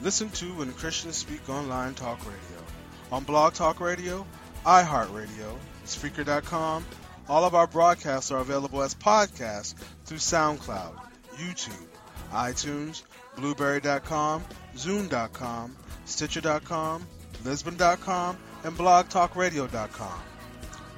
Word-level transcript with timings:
Listen 0.00 0.30
to 0.30 0.46
When 0.54 0.72
Christians 0.74 1.16
Speak 1.16 1.48
Online 1.48 1.94
Talk 1.94 2.24
Radio. 2.24 2.64
On 3.10 3.24
Blog 3.24 3.54
Talk 3.54 3.80
Radio, 3.80 4.24
iHeartRadio, 4.66 5.56
Spreaker.com, 5.84 6.84
all 7.28 7.44
of 7.44 7.54
our 7.54 7.68
broadcasts 7.68 8.32
are 8.32 8.40
available 8.40 8.82
as 8.82 8.96
podcasts 8.96 9.74
through 10.04 10.18
SoundCloud, 10.18 10.98
YouTube, 11.36 11.86
iTunes, 12.32 13.04
Blubrry.com, 13.36 14.44
Zoom.com, 14.76 15.76
Stitcher.com, 16.04 17.06
Libsyn.com, 17.44 18.36
and 18.64 18.76
BlogTalkRadio.com. 18.76 20.20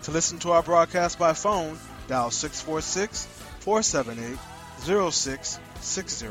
To 0.04 0.10
listen 0.10 0.38
to 0.38 0.52
our 0.52 0.62
broadcast 0.62 1.18
by 1.18 1.34
phone, 1.34 1.78
dial 2.06 2.30
646 2.30 3.26
478 3.60 4.38
0660. 4.80 6.28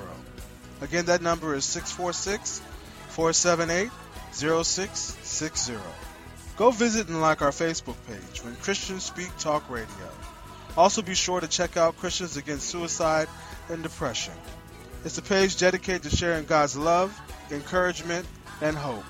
Again, 0.82 1.06
that 1.06 1.22
number 1.22 1.54
is 1.54 1.66
646 1.66 2.62
478 3.10 3.92
0660. 4.32 6.07
Go 6.58 6.72
visit 6.72 7.08
and 7.08 7.22
like 7.22 7.44
our 7.44 7.52
Facebook 7.52 7.98
page 8.08 8.44
when 8.44 8.56
Christians 8.56 9.04
Speak 9.04 9.30
Talk 9.38 9.70
Radio. 9.70 10.10
Also, 10.76 11.04
be 11.04 11.14
sure 11.14 11.40
to 11.40 11.48
check 11.48 11.78
out 11.78 11.98
Christians 11.98 12.36
Against 12.36 12.68
Suicide 12.68 13.28
and 13.70 13.84
Depression. 13.84 14.34
It's 15.06 15.20
a 15.20 15.22
page 15.22 15.58
dedicated 15.58 16.04
to 16.04 16.16
sharing 16.16 16.46
God's 16.46 16.76
love, 16.76 17.16
encouragement, 17.52 18.26
and 18.60 18.76
hope. 18.76 19.04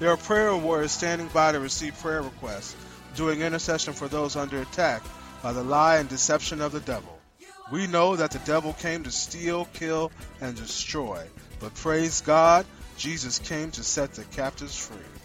There 0.00 0.10
are 0.10 0.16
prayer 0.16 0.56
warriors 0.56 0.90
standing 0.90 1.28
by 1.28 1.52
to 1.52 1.60
receive 1.60 1.96
prayer 2.00 2.20
requests, 2.20 2.74
doing 3.14 3.42
intercession 3.42 3.92
for 3.92 4.08
those 4.08 4.34
under 4.34 4.60
attack 4.60 5.04
by 5.40 5.52
the 5.52 5.62
lie 5.62 5.98
and 5.98 6.08
deception 6.08 6.60
of 6.60 6.72
the 6.72 6.80
devil. 6.80 7.16
We 7.70 7.86
know 7.86 8.16
that 8.16 8.32
the 8.32 8.40
devil 8.40 8.72
came 8.72 9.04
to 9.04 9.12
steal, 9.12 9.66
kill, 9.72 10.10
and 10.40 10.56
destroy, 10.56 11.24
but 11.60 11.74
praise 11.74 12.22
God, 12.22 12.66
Jesus 12.96 13.38
came 13.38 13.70
to 13.72 13.84
set 13.84 14.14
the 14.14 14.24
captives 14.24 14.76
free. 14.76 15.21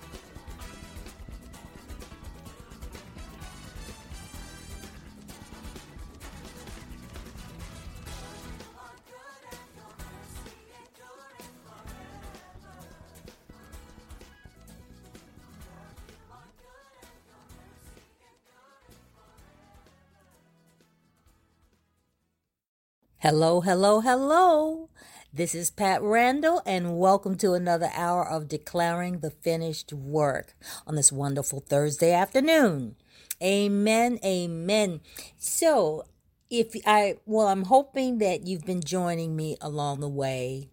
Hello, 23.30 23.60
hello, 23.60 24.00
hello. 24.00 24.90
This 25.34 25.54
is 25.54 25.70
Pat 25.70 26.02
Randall, 26.02 26.62
and 26.66 26.98
welcome 26.98 27.36
to 27.40 27.52
another 27.52 27.90
hour 27.94 28.26
of 28.26 28.48
Declaring 28.48 29.20
the 29.20 29.32
Finished 29.32 29.92
Work 29.92 30.56
on 30.88 30.96
this 30.96 31.12
wonderful 31.12 31.60
Thursday 31.60 32.14
afternoon. 32.14 32.96
Amen, 33.44 34.18
amen. 34.24 35.01
So, 35.38 36.06
if 36.50 36.74
I, 36.86 37.16
well, 37.25 37.48
I'm 37.48 37.66
hoping 37.66 38.19
that 38.19 38.48
you've 38.48 38.66
been 38.66 38.81
joining 38.81 39.36
me 39.36 39.57
along 39.60 40.00
the 40.00 40.07
way 40.07 40.69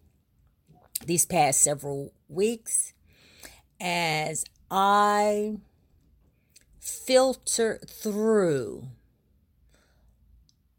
these 1.05 1.25
past 1.25 1.59
several 1.59 2.13
weeks 2.29 2.93
as 3.81 4.45
I 4.71 5.57
filter 6.79 7.81
through 7.85 8.87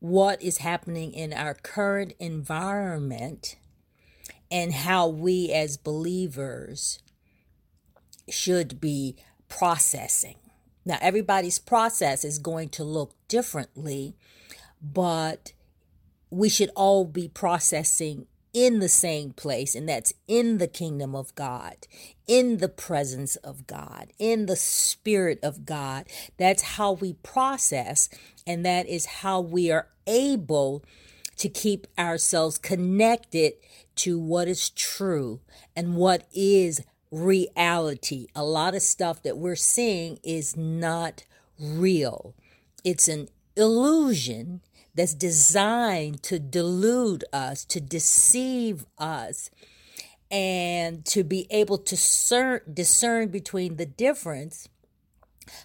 what 0.06 0.40
is 0.40 0.58
happening 0.58 1.12
in 1.12 1.32
our 1.32 1.52
current 1.52 2.12
environment 2.20 3.56
and 4.52 4.72
how 4.72 5.08
we 5.08 5.52
as 5.52 5.76
believers 5.76 7.00
should 8.28 8.80
be 8.80 9.16
processing. 9.48 10.36
Now, 10.84 10.98
everybody's 11.00 11.58
process 11.58 12.24
is 12.24 12.38
going 12.38 12.68
to 12.70 12.84
look 12.84 13.14
differently, 13.26 14.14
but 14.80 15.52
we 16.30 16.48
should 16.48 16.70
all 16.76 17.04
be 17.04 17.26
processing 17.26 18.26
in 18.52 18.78
the 18.78 18.88
same 18.88 19.32
place, 19.32 19.74
and 19.74 19.88
that's 19.88 20.14
in 20.28 20.58
the 20.58 20.68
kingdom 20.68 21.16
of 21.16 21.34
God, 21.34 21.74
in 22.28 22.58
the 22.58 22.68
presence 22.68 23.34
of 23.36 23.66
God, 23.66 24.12
in 24.18 24.46
the 24.46 24.56
spirit 24.56 25.40
of 25.42 25.66
God. 25.66 26.06
That's 26.38 26.62
how 26.62 26.92
we 26.92 27.14
process, 27.14 28.08
and 28.46 28.64
that 28.64 28.86
is 28.86 29.06
how 29.06 29.40
we 29.40 29.72
are 29.72 29.88
able 30.06 30.84
to 31.36 31.48
keep 31.48 31.86
ourselves 31.98 32.58
connected 32.58 33.54
to 33.96 34.18
what 34.18 34.48
is 34.48 34.70
true 34.70 35.40
and 35.74 35.96
what 35.96 36.26
is 36.32 36.82
reality. 37.10 38.26
A 38.34 38.44
lot 38.44 38.74
of 38.74 38.82
stuff 38.82 39.22
that 39.22 39.38
we're 39.38 39.56
seeing 39.56 40.18
is 40.22 40.56
not 40.56 41.24
real, 41.58 42.34
it's 42.84 43.08
an 43.08 43.28
illusion 43.56 44.60
that's 44.94 45.14
designed 45.14 46.22
to 46.22 46.38
delude 46.38 47.24
us, 47.32 47.64
to 47.66 47.80
deceive 47.80 48.86
us, 48.98 49.50
and 50.30 51.04
to 51.04 51.22
be 51.22 51.46
able 51.50 51.78
to 51.78 51.94
discern, 51.94 53.28
between 53.28 53.76
the 53.76 53.86
difference. 53.86 54.68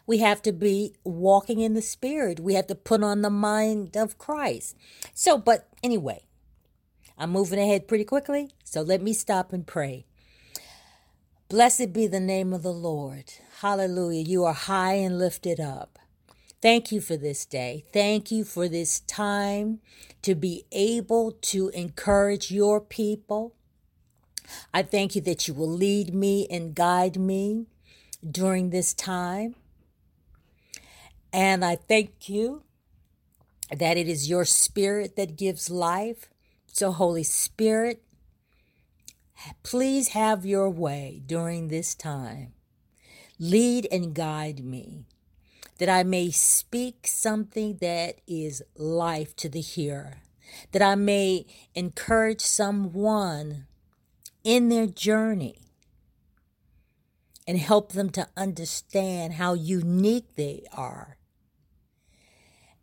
We 0.05 0.19
have 0.19 0.41
to 0.43 0.51
be 0.51 0.95
walking 1.03 1.59
in 1.59 1.73
the 1.73 1.81
Spirit. 1.81 2.39
We 2.39 2.53
have 2.53 2.67
to 2.67 2.75
put 2.75 3.03
on 3.03 3.21
the 3.21 3.29
mind 3.29 3.95
of 3.97 4.17
Christ. 4.17 4.75
So, 5.13 5.37
but 5.37 5.67
anyway, 5.83 6.23
I'm 7.17 7.31
moving 7.31 7.59
ahead 7.59 7.87
pretty 7.87 8.05
quickly. 8.05 8.51
So 8.63 8.81
let 8.81 9.01
me 9.01 9.13
stop 9.13 9.53
and 9.53 9.65
pray. 9.65 10.05
Blessed 11.49 11.91
be 11.93 12.07
the 12.07 12.19
name 12.19 12.53
of 12.53 12.63
the 12.63 12.71
Lord. 12.71 13.33
Hallelujah. 13.59 14.23
You 14.23 14.45
are 14.45 14.53
high 14.53 14.93
and 14.93 15.19
lifted 15.19 15.59
up. 15.59 15.99
Thank 16.61 16.91
you 16.91 17.01
for 17.01 17.17
this 17.17 17.45
day. 17.45 17.85
Thank 17.91 18.31
you 18.31 18.43
for 18.43 18.69
this 18.69 18.99
time 19.01 19.79
to 20.21 20.35
be 20.35 20.65
able 20.71 21.31
to 21.41 21.69
encourage 21.69 22.51
your 22.51 22.79
people. 22.79 23.55
I 24.73 24.83
thank 24.83 25.15
you 25.15 25.21
that 25.21 25.47
you 25.47 25.53
will 25.53 25.69
lead 25.69 26.13
me 26.13 26.47
and 26.49 26.75
guide 26.75 27.17
me 27.17 27.65
during 28.29 28.69
this 28.69 28.93
time. 28.93 29.55
And 31.33 31.63
I 31.63 31.75
thank 31.75 32.27
you 32.27 32.63
that 33.71 33.97
it 33.97 34.07
is 34.07 34.29
your 34.29 34.45
spirit 34.45 35.15
that 35.15 35.37
gives 35.37 35.69
life. 35.69 36.29
So, 36.67 36.91
Holy 36.91 37.23
Spirit, 37.23 38.03
please 39.63 40.09
have 40.09 40.45
your 40.45 40.69
way 40.69 41.21
during 41.25 41.67
this 41.67 41.95
time. 41.95 42.53
Lead 43.39 43.87
and 43.91 44.13
guide 44.13 44.63
me, 44.63 45.05
that 45.79 45.89
I 45.89 46.03
may 46.03 46.31
speak 46.31 47.07
something 47.07 47.77
that 47.81 48.19
is 48.27 48.61
life 48.75 49.35
to 49.37 49.49
the 49.49 49.61
hearer, 49.61 50.17
that 50.73 50.81
I 50.81 50.95
may 50.95 51.45
encourage 51.73 52.41
someone 52.41 53.65
in 54.43 54.69
their 54.69 54.85
journey 54.85 55.57
and 57.47 57.57
help 57.57 57.93
them 57.93 58.09
to 58.11 58.27
understand 58.37 59.33
how 59.33 59.53
unique 59.53 60.35
they 60.35 60.63
are 60.71 61.17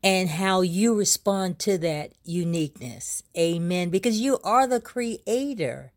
and 0.03 0.29
how 0.29 0.61
you 0.61 0.95
respond 0.95 1.59
to 1.61 1.79
that 1.79 2.13
uniqueness. 2.25 3.23
Amen. 3.37 3.91
Because 3.91 4.21
you 4.21 4.39
are 4.45 4.67
the 4.67 4.81
creator 4.81 5.93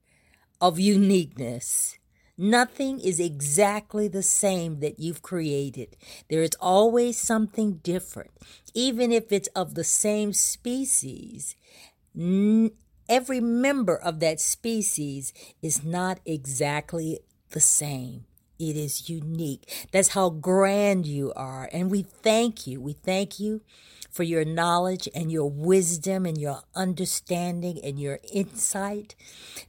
of 0.60 0.80
uniqueness. 0.80 1.98
Nothing 2.38 3.00
is 3.00 3.20
exactly 3.20 4.08
the 4.08 4.24
same 4.24 4.80
that 4.80 5.00
you've 5.00 5.22
created. 5.22 5.96
There 6.30 6.42
is 6.42 6.56
always 6.60 7.18
something 7.18 7.74
different. 7.84 8.32
Even 8.74 9.12
if 9.12 9.32
it's 9.32 9.50
of 9.50 9.76
the 9.76 9.84
same 9.84 10.34
species, 10.34 11.56
n- 12.18 12.72
every 13.08 13.40
member 13.40 13.96
of 13.96 14.20
that 14.22 14.40
species 14.40 15.34
is 15.62 15.84
not 15.84 16.20
exactly 16.26 17.20
the 17.52 17.60
same. 17.60 18.26
It 18.62 18.78
is 18.78 19.10
unique. 19.10 19.88
That's 19.92 20.10
how 20.10 20.30
grand 20.30 21.08
you 21.08 21.34
are. 21.36 21.68
And 21.74 21.90
we 21.90 22.04
thank 22.04 22.68
you. 22.68 22.80
We 22.80 22.94
thank 22.94 23.40
you 23.40 23.62
for 24.12 24.24
your 24.24 24.46
knowledge 24.46 25.08
and 25.16 25.32
your 25.32 25.50
wisdom 25.50 26.26
and 26.26 26.38
your 26.38 26.62
understanding 26.76 27.80
and 27.84 28.00
your 28.00 28.20
insight. 28.32 29.16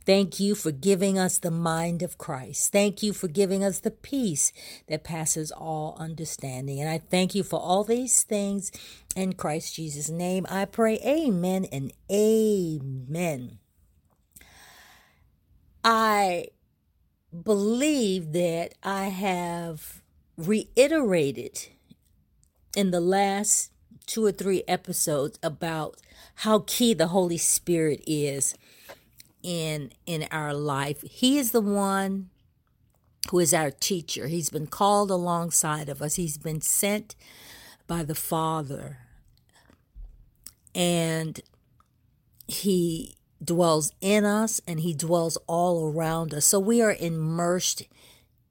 Thank 0.04 0.38
you 0.40 0.54
for 0.54 0.72
giving 0.72 1.18
us 1.18 1.38
the 1.38 1.50
mind 1.50 2.02
of 2.02 2.18
Christ. 2.18 2.72
Thank 2.72 3.02
you 3.02 3.12
for 3.12 3.28
giving 3.28 3.64
us 3.64 3.78
the 3.78 3.92
peace 3.92 4.52
that 4.88 5.04
passes 5.04 5.52
all 5.52 5.96
understanding. 5.98 6.80
And 6.80 6.90
I 6.90 6.98
thank 6.98 7.34
you 7.34 7.44
for 7.44 7.60
all 7.60 7.84
these 7.84 8.24
things 8.24 8.72
in 9.16 9.34
Christ 9.34 9.76
Jesus' 9.76 10.10
name. 10.10 10.44
I 10.50 10.64
pray, 10.66 10.98
Amen 11.06 11.64
and 11.72 11.92
Amen. 12.10 13.58
I 15.84 16.46
believe 17.32 18.32
that 18.32 18.74
I 18.82 19.04
have 19.04 20.02
reiterated 20.36 21.68
in 22.76 22.90
the 22.90 23.00
last 23.00 23.70
two 24.06 24.24
or 24.24 24.32
three 24.32 24.62
episodes 24.68 25.38
about 25.42 25.96
how 26.36 26.64
key 26.66 26.94
the 26.94 27.08
Holy 27.08 27.38
Spirit 27.38 28.02
is 28.06 28.54
in 29.42 29.92
in 30.06 30.26
our 30.30 30.54
life. 30.54 31.02
He 31.02 31.38
is 31.38 31.52
the 31.52 31.60
one 31.60 32.30
who 33.30 33.38
is 33.38 33.54
our 33.54 33.70
teacher. 33.70 34.26
He's 34.26 34.50
been 34.50 34.66
called 34.66 35.10
alongside 35.10 35.88
of 35.88 36.02
us. 36.02 36.16
He's 36.16 36.38
been 36.38 36.60
sent 36.60 37.14
by 37.86 38.02
the 38.02 38.14
Father. 38.14 38.98
And 40.74 41.40
he 42.48 43.16
dwells 43.44 43.92
in 44.00 44.24
us 44.24 44.60
and 44.66 44.80
he 44.80 44.94
dwells 44.94 45.36
all 45.46 45.90
around 45.90 46.32
us. 46.34 46.46
So 46.46 46.58
we 46.58 46.80
are 46.82 46.94
immersed 46.98 47.82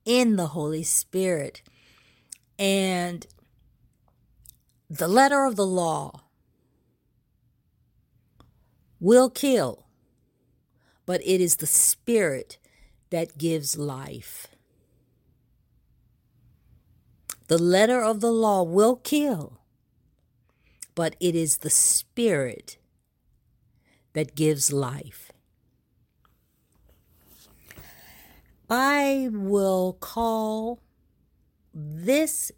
in 0.05 0.35
the 0.35 0.47
Holy 0.47 0.83
Spirit. 0.83 1.61
And 2.57 3.25
the 4.89 5.07
letter 5.07 5.45
of 5.45 5.55
the 5.55 5.65
law 5.65 6.23
will 8.99 9.29
kill, 9.29 9.87
but 11.05 11.21
it 11.25 11.41
is 11.41 11.57
the 11.57 11.67
Spirit 11.67 12.57
that 13.09 13.37
gives 13.37 13.77
life. 13.77 14.47
The 17.47 17.57
letter 17.57 18.01
of 18.01 18.21
the 18.21 18.31
law 18.31 18.63
will 18.63 18.95
kill, 18.95 19.59
but 20.95 21.15
it 21.19 21.35
is 21.35 21.59
the 21.59 21.69
Spirit 21.69 22.77
that 24.13 24.35
gives 24.35 24.71
life. 24.71 25.31
I 28.69 29.29
will 29.31 29.93
call 29.99 30.79
this 31.73 32.51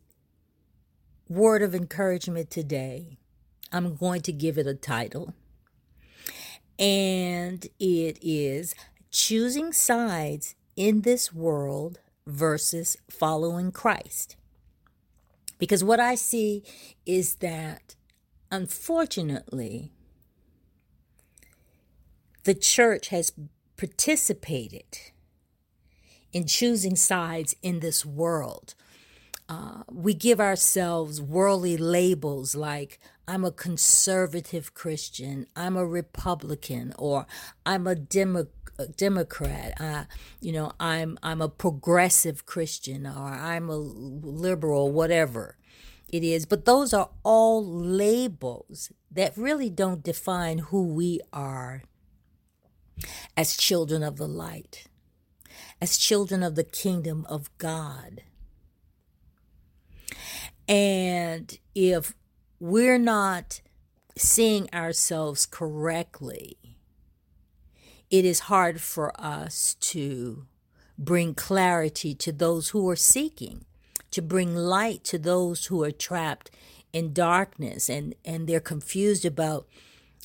word 1.27 1.63
of 1.63 1.73
encouragement 1.73 2.49
today. 2.51 3.17
I'm 3.71 3.95
going 3.95 4.21
to 4.21 4.31
give 4.31 4.57
it 4.57 4.67
a 4.67 4.75
title. 4.75 5.33
And 6.77 7.65
it 7.79 8.19
is 8.21 8.75
Choosing 9.11 9.73
Sides 9.73 10.55
in 10.75 11.01
This 11.01 11.33
World 11.33 11.99
versus 12.27 12.97
Following 13.09 13.71
Christ. 13.71 14.35
Because 15.57 15.83
what 15.83 15.99
I 15.99 16.15
see 16.15 16.63
is 17.05 17.35
that, 17.35 17.95
unfortunately, 18.51 19.91
the 22.43 22.53
church 22.53 23.09
has 23.09 23.31
participated 23.77 24.99
in 26.31 26.45
choosing 26.45 26.95
sides 26.95 27.55
in 27.61 27.79
this 27.79 28.05
world. 28.05 28.75
Uh, 29.49 29.83
we 29.91 30.13
give 30.13 30.39
ourselves 30.39 31.21
worldly 31.21 31.77
labels 31.77 32.55
like 32.55 32.99
I'm 33.27 33.45
a 33.45 33.51
conservative 33.51 34.73
Christian, 34.73 35.47
I'm 35.55 35.75
a 35.77 35.85
Republican, 35.85 36.93
or 36.97 37.25
I'm 37.65 37.87
a 37.87 37.95
Demo- 37.95 38.47
Democrat. 38.97 39.79
Uh, 39.79 40.05
you 40.41 40.51
know, 40.51 40.71
I'm 40.79 41.17
I'm 41.21 41.41
a 41.41 41.49
progressive 41.49 42.45
Christian, 42.45 43.05
or 43.05 43.27
I'm 43.27 43.69
a 43.69 43.77
liberal, 43.77 44.91
whatever 44.91 45.57
it 46.09 46.23
is. 46.23 46.45
But 46.45 46.65
those 46.65 46.93
are 46.93 47.09
all 47.23 47.65
labels 47.65 48.91
that 49.11 49.37
really 49.37 49.69
don't 49.69 50.03
define 50.03 50.59
who 50.59 50.87
we 50.87 51.19
are 51.31 51.83
as 53.35 53.57
children 53.57 54.03
of 54.03 54.17
the 54.17 54.27
light, 54.27 54.85
as 55.81 55.97
children 55.97 56.43
of 56.43 56.55
the 56.55 56.63
kingdom 56.63 57.25
of 57.29 57.55
God. 57.57 58.23
And 60.67 61.57
if 61.75 62.13
we're 62.59 62.97
not 62.97 63.61
seeing 64.17 64.69
ourselves 64.73 65.45
correctly, 65.45 66.57
it 68.09 68.25
is 68.25 68.41
hard 68.41 68.79
for 68.79 69.19
us 69.19 69.75
to 69.81 70.45
bring 70.97 71.33
clarity 71.33 72.13
to 72.13 72.31
those 72.31 72.69
who 72.69 72.87
are 72.89 72.95
seeking, 72.95 73.65
to 74.11 74.21
bring 74.21 74.55
light 74.55 75.03
to 75.05 75.17
those 75.17 75.65
who 75.65 75.83
are 75.83 75.91
trapped 75.91 76.51
in 76.93 77.11
darkness 77.11 77.89
and, 77.89 78.13
and 78.23 78.47
they're 78.47 78.59
confused 78.59 79.25
about 79.25 79.67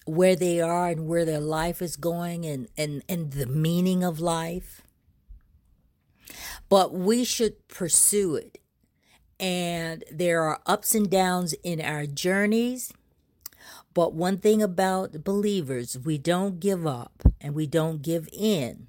where 0.08 0.36
they 0.36 0.60
are 0.60 0.88
and 0.88 1.06
where 1.06 1.24
their 1.24 1.40
life 1.40 1.82
is 1.82 1.96
going 1.96 2.44
and, 2.46 2.68
and, 2.76 3.02
and 3.08 3.32
the 3.32 3.46
meaning 3.46 4.02
of 4.02 4.20
life. 4.20 4.82
But 6.68 6.92
we 6.92 7.24
should 7.24 7.68
pursue 7.68 8.36
it. 8.36 8.58
And 9.40 10.04
there 10.10 10.42
are 10.42 10.60
ups 10.66 10.94
and 10.94 11.10
downs 11.10 11.52
in 11.62 11.80
our 11.80 12.06
journeys. 12.06 12.92
But 13.94 14.14
one 14.14 14.38
thing 14.38 14.62
about 14.62 15.24
believers, 15.24 15.98
we 15.98 16.18
don't 16.18 16.60
give 16.60 16.86
up 16.86 17.22
and 17.40 17.54
we 17.54 17.66
don't 17.66 18.02
give 18.02 18.28
in. 18.32 18.88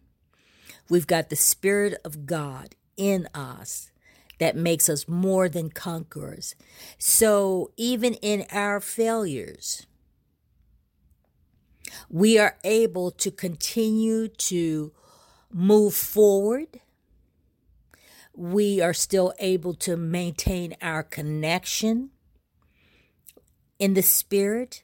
We've 0.90 1.08
got 1.08 1.30
the 1.30 1.36
Spirit 1.36 2.00
of 2.04 2.26
God 2.26 2.76
in 2.98 3.28
us 3.34 3.92
that 4.40 4.56
makes 4.56 4.90
us 4.90 5.08
more 5.08 5.48
than 5.48 5.70
conquerors. 5.70 6.56
So 6.98 7.72
even 7.78 8.16
in 8.16 8.46
our 8.52 8.80
failures, 8.80 9.86
we 12.10 12.38
are 12.38 12.58
able 12.64 13.12
to 13.12 13.32
continue 13.32 14.28
to 14.28 14.92
move 15.52 15.94
forward. 15.94 16.82
We 18.34 18.82
are 18.82 18.94
still 18.94 19.34
able 19.40 19.74
to 19.76 19.98
maintain 19.98 20.76
our 20.82 21.04
connection 21.04 22.12
in 23.78 23.94
the 23.94 24.02
Spirit 24.02 24.84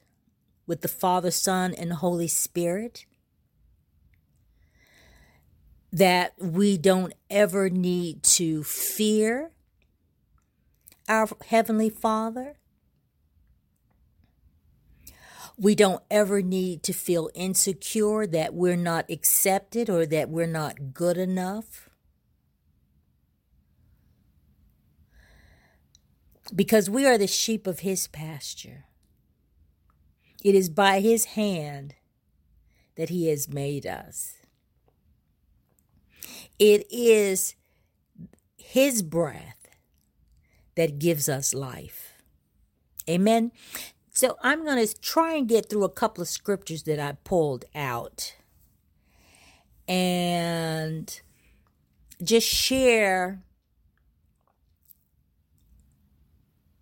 with 0.67 0.81
the 0.81 0.87
Father, 0.87 1.31
Son, 1.31 1.73
and 1.73 1.93
Holy 1.93 2.27
Spirit. 2.27 3.05
That 5.91 6.33
we 6.37 6.77
don't 6.77 7.13
ever 7.29 7.69
need 7.69 8.23
to 8.23 8.63
fear 8.63 9.51
our 11.07 11.29
Heavenly 11.47 11.89
Father. 11.89 12.57
We 15.57 15.73
don't 15.73 16.03
ever 16.11 16.41
need 16.41 16.83
to 16.83 16.93
feel 16.93 17.29
insecure 17.33 18.27
that 18.27 18.53
we're 18.53 18.75
not 18.75 19.09
accepted 19.09 19.89
or 19.89 20.05
that 20.05 20.29
we're 20.29 20.47
not 20.47 20.93
good 20.93 21.17
enough. 21.17 21.89
Because 26.53 26.89
we 26.89 27.05
are 27.05 27.17
the 27.17 27.27
sheep 27.27 27.67
of 27.67 27.79
His 27.79 28.07
pasture. 28.07 28.85
It 30.43 30.55
is 30.55 30.69
by 30.69 30.99
His 30.99 31.25
hand 31.25 31.95
that 32.97 33.09
He 33.09 33.27
has 33.29 33.47
made 33.47 33.85
us. 33.85 34.33
It 36.59 36.85
is 36.91 37.55
His 38.57 39.01
breath 39.01 39.69
that 40.75 40.99
gives 40.99 41.29
us 41.29 41.53
life. 41.53 42.13
Amen. 43.09 43.51
So 44.15 44.37
I'm 44.41 44.63
going 44.63 44.85
to 44.85 45.01
try 45.01 45.35
and 45.35 45.47
get 45.47 45.69
through 45.69 45.83
a 45.83 45.89
couple 45.89 46.21
of 46.21 46.29
scriptures 46.29 46.83
that 46.83 46.99
I 46.99 47.17
pulled 47.25 47.65
out 47.75 48.33
and 49.89 51.19
just 52.23 52.47
share 52.47 53.43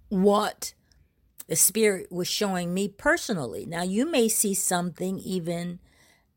what 0.10 0.76
the 1.48 1.56
Spirit 1.56 2.12
was 2.12 2.28
showing 2.28 2.72
me 2.72 2.88
personally. 2.88 3.66
Now, 3.66 3.82
you 3.82 4.10
may 4.10 4.30
see 4.30 4.54
something 4.54 5.18
even 5.18 5.80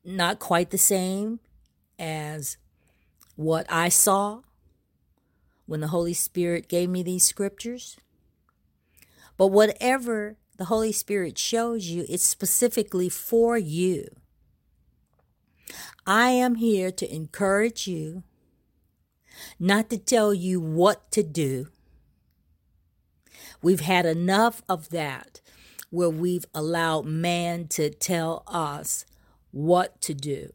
not 0.02 0.38
quite 0.38 0.70
the 0.70 0.78
same 0.78 1.40
as 1.98 2.56
what 3.34 3.66
I 3.68 3.90
saw 3.90 4.40
when 5.66 5.80
the 5.80 5.88
Holy 5.88 6.14
Spirit 6.14 6.68
gave 6.68 6.88
me 6.88 7.02
these 7.02 7.24
scriptures. 7.24 7.98
But 9.36 9.48
whatever 9.48 10.38
the 10.56 10.66
Holy 10.66 10.92
Spirit 10.92 11.38
shows 11.38 11.86
you, 11.86 12.04
it's 12.08 12.24
specifically 12.24 13.08
for 13.08 13.58
you. 13.58 14.08
I 16.06 16.30
am 16.30 16.56
here 16.56 16.90
to 16.92 17.14
encourage 17.14 17.86
you, 17.86 18.22
not 19.58 19.90
to 19.90 19.98
tell 19.98 20.32
you 20.32 20.60
what 20.60 21.10
to 21.12 21.22
do. 21.22 21.68
We've 23.62 23.80
had 23.80 24.06
enough 24.06 24.62
of 24.68 24.90
that 24.90 25.40
where 25.90 26.10
we've 26.10 26.46
allowed 26.54 27.06
man 27.06 27.68
to 27.68 27.90
tell 27.90 28.42
us 28.46 29.04
what 29.50 30.00
to 30.02 30.14
do, 30.14 30.52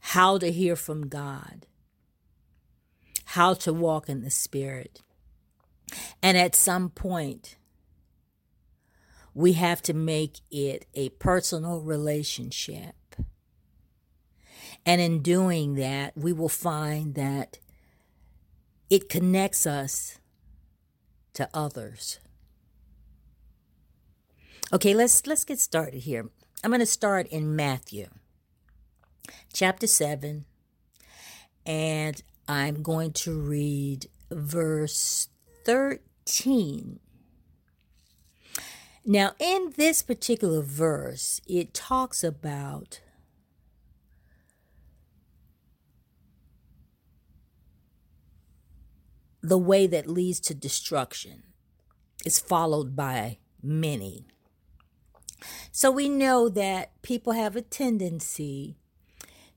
how 0.00 0.38
to 0.38 0.50
hear 0.50 0.76
from 0.76 1.08
God, 1.08 1.66
how 3.26 3.54
to 3.54 3.72
walk 3.72 4.08
in 4.08 4.22
the 4.22 4.30
Spirit. 4.30 5.02
And 6.22 6.38
at 6.38 6.56
some 6.56 6.90
point, 6.90 7.56
we 9.34 9.54
have 9.54 9.82
to 9.82 9.94
make 9.94 10.40
it 10.50 10.86
a 10.94 11.08
personal 11.10 11.80
relationship. 11.80 12.94
And 14.84 15.00
in 15.00 15.22
doing 15.22 15.74
that, 15.76 16.16
we 16.16 16.32
will 16.32 16.48
find 16.48 17.14
that 17.14 17.58
it 18.90 19.08
connects 19.08 19.66
us 19.66 20.18
to 21.34 21.48
others. 21.54 22.18
Okay, 24.72 24.94
let's 24.94 25.26
let's 25.26 25.44
get 25.44 25.58
started 25.58 26.00
here. 26.00 26.28
I'm 26.64 26.70
going 26.70 26.80
to 26.80 26.86
start 26.86 27.26
in 27.28 27.54
Matthew 27.54 28.08
chapter 29.52 29.86
7 29.86 30.44
and 31.66 32.22
I'm 32.48 32.82
going 32.82 33.12
to 33.12 33.38
read 33.38 34.06
verse 34.30 35.28
13. 35.64 37.00
Now, 39.04 39.32
in 39.38 39.72
this 39.76 40.02
particular 40.02 40.62
verse, 40.62 41.40
it 41.46 41.74
talks 41.74 42.22
about 42.22 43.00
the 49.42 49.58
way 49.58 49.88
that 49.88 50.06
leads 50.06 50.38
to 50.38 50.54
destruction 50.54 51.42
is 52.24 52.38
followed 52.38 52.94
by 52.94 53.38
many. 53.60 54.24
So 55.72 55.90
we 55.90 56.08
know 56.08 56.48
that 56.48 57.02
people 57.02 57.32
have 57.32 57.56
a 57.56 57.62
tendency 57.62 58.76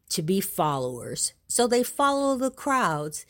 to 0.10 0.24
be 0.24 0.42
followers. 0.42 1.34
So 1.48 1.68
they 1.68 1.84
follow 1.84 2.36
the 2.36 2.50
crowds. 2.50 3.28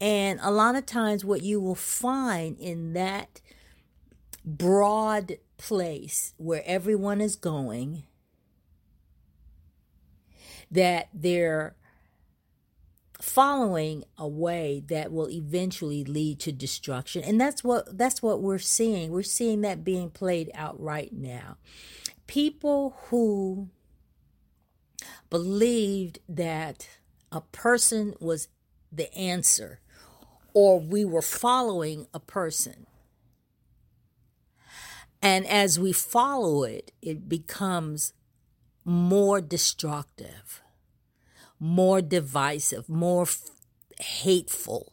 And 0.00 0.40
a 0.42 0.50
lot 0.50 0.74
of 0.74 0.86
times, 0.86 1.24
what 1.24 1.42
you 1.42 1.60
will 1.60 1.74
find 1.74 2.58
in 2.58 2.94
that 2.94 3.40
broad 4.44 5.38
place 5.56 6.34
where 6.36 6.62
everyone 6.66 7.20
is 7.20 7.36
going, 7.36 8.04
that 10.70 11.08
they're 11.14 11.76
following 13.20 14.04
a 14.18 14.28
way 14.28 14.82
that 14.88 15.10
will 15.10 15.30
eventually 15.30 16.04
lead 16.04 16.38
to 16.40 16.52
destruction. 16.52 17.22
And 17.24 17.40
that's 17.40 17.64
what 17.64 17.96
that's 17.96 18.22
what 18.22 18.42
we're 18.42 18.58
seeing. 18.58 19.10
We're 19.10 19.22
seeing 19.22 19.62
that 19.62 19.84
being 19.84 20.10
played 20.10 20.50
out 20.54 20.78
right 20.80 21.12
now. 21.12 21.56
People 22.26 22.96
who 23.06 23.70
believed 25.30 26.18
that 26.28 26.88
a 27.32 27.40
person 27.40 28.14
was 28.20 28.48
the 28.92 29.12
answer 29.14 29.80
or 30.52 30.78
we 30.78 31.04
were 31.04 31.22
following 31.22 32.06
a 32.14 32.20
person 32.20 32.86
and 35.24 35.46
as 35.48 35.78
we 35.80 35.92
follow 35.92 36.62
it 36.64 36.92
it 37.02 37.28
becomes 37.28 38.12
more 38.84 39.40
destructive 39.40 40.62
more 41.64 42.02
divisive, 42.02 42.88
more 42.88 43.22
f- 43.22 43.50
hateful. 44.00 44.92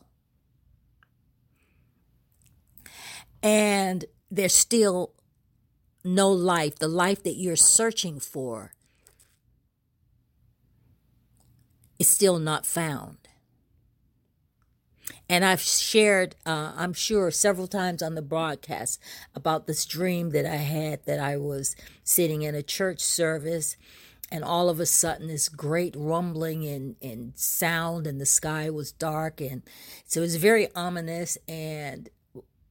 And 3.44 4.06
there's 4.30 4.54
still 4.54 5.14
no 6.04 6.32
life, 6.32 6.78
the 6.78 6.88
life 6.88 7.24
that 7.24 7.36
you're 7.36 7.58
searching 7.58 8.20
for 8.20 8.72
is 12.00 12.08
still 12.08 12.40
not 12.40 12.66
found. 12.66 13.21
And 15.32 15.46
I've 15.46 15.62
shared, 15.62 16.36
uh, 16.46 16.74
I'm 16.76 16.92
sure, 16.92 17.32
several 17.32 17.66
times 17.66 18.02
on 18.02 18.16
the 18.16 18.22
broadcast 18.22 19.00
about 19.34 19.66
this 19.66 19.86
dream 19.86 20.32
that 20.32 20.46
I 20.46 20.58
had 20.58 21.06
that 21.06 21.22
I 21.22 21.38
was 21.38 21.74
sitting 22.04 22.42
in 22.42 22.54
a 22.54 22.62
church 22.62 23.00
service 23.00 23.78
and 24.30 24.44
all 24.44 24.68
of 24.68 24.82
a 24.82 24.86
sudden 24.86 25.28
this 25.28 25.48
great 25.48 25.96
rumbling 25.98 26.66
and, 26.66 26.98
and 27.02 27.32
sound 27.38 28.08
and 28.08 28.20
the 28.20 28.26
sky 28.26 28.70
was 28.70 28.92
dark 28.92 29.40
and 29.40 29.62
so 30.06 30.20
it 30.20 30.24
was 30.24 30.36
very 30.36 30.68
ominous 30.76 31.38
and 31.48 32.10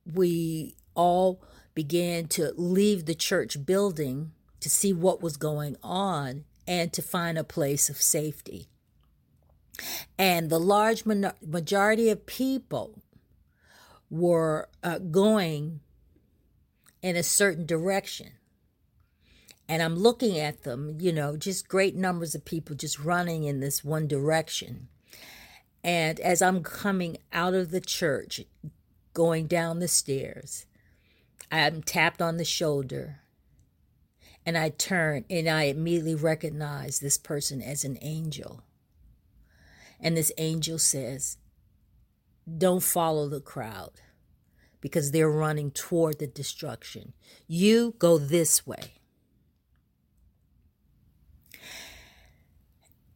we 0.05 0.77
all 0.95 1.43
began 1.73 2.27
to 2.27 2.53
leave 2.59 3.07
the 3.07 3.15
church 3.15 3.65
building 3.65 4.33
to 4.61 4.69
see 4.69 4.93
what 4.93 5.23
was 5.23 5.39
going 5.39 5.79
on 5.83 6.45
and 6.67 6.93
to 6.93 7.01
find 7.01 7.39
a 7.39 7.45
place 7.45 7.89
of 7.89 7.97
safety 7.97 8.69
and 10.19 10.51
the 10.51 10.61
large 10.61 11.05
majority 11.07 12.09
of 12.11 12.27
people 12.27 13.03
were 14.09 14.69
uh, 14.83 14.99
going 14.99 15.81
in 17.03 17.17
a 17.17 17.23
certain 17.23 17.67
direction 17.67 18.33
and 19.71 19.85
I'm 19.85 19.95
looking 19.95 20.37
at 20.37 20.65
them, 20.65 20.97
you 20.99 21.13
know, 21.13 21.37
just 21.37 21.69
great 21.69 21.95
numbers 21.95 22.35
of 22.35 22.45
people 22.45 22.75
just 22.75 22.99
running 22.99 23.45
in 23.45 23.61
this 23.61 23.85
one 23.85 24.09
direction. 24.09 24.89
And 25.85 26.19
as 26.19 26.43
I'm 26.43 26.65
coming 26.65 27.19
out 27.33 27.55
of 27.55 27.71
the 27.71 27.81
church, 27.81 28.41
going 29.15 29.47
down 29.47 29.79
the 29.79 29.87
stairs, 29.87 30.67
I'm 31.53 31.85
tapped 31.85 32.21
on 32.21 32.37
the 32.37 32.45
shoulder. 32.45 33.21
And 34.45 34.59
I 34.59 34.71
turn 34.71 35.25
and 35.31 35.49
I 35.49 35.65
immediately 35.65 36.17
recognize 36.17 36.99
this 36.99 37.17
person 37.17 37.63
as 37.63 37.85
an 37.85 37.97
angel. 38.01 38.65
And 40.01 40.17
this 40.17 40.33
angel 40.39 40.79
says, 40.79 41.37
Don't 42.59 42.83
follow 42.83 43.29
the 43.29 43.41
crowd 43.41 44.01
because 44.81 45.11
they're 45.11 45.31
running 45.31 45.71
toward 45.71 46.19
the 46.19 46.27
destruction. 46.27 47.13
You 47.47 47.95
go 47.99 48.19
this 48.19 48.67
way. 48.67 49.01